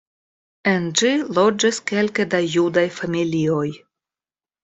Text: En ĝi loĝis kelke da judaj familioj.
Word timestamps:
En 0.69 0.85
ĝi 1.01 1.09
loĝis 1.39 1.77
kelke 1.91 2.25
da 2.33 2.41
judaj 2.55 2.85
familioj. 2.97 3.69